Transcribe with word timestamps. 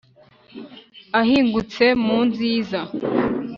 Ahingutse 1.19 1.83
mu 2.05 2.17
nziza 2.29 2.79